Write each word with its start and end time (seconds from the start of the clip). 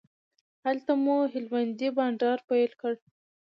هلته 0.65 0.91
مو 1.03 1.15
هلمندی 1.33 1.89
بانډار 1.95 2.39
پیل 2.49 2.71
کړ. 2.81 2.93